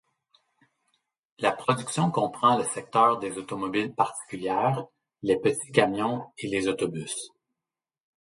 [1.37, 4.87] La production comprend le secteur des automobiles particulières,
[5.21, 7.29] les petits camions et les autobus.